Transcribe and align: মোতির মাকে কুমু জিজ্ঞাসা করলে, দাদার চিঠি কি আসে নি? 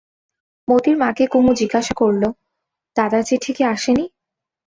মোতির 0.67 0.95
মাকে 0.97 1.23
কুমু 1.27 1.51
জিজ্ঞাসা 1.53 1.93
করলে, 1.93 2.27
দাদার 2.95 3.23
চিঠি 3.23 3.51
কি 3.53 3.63
আসে 3.65 3.91
নি? 3.93 4.05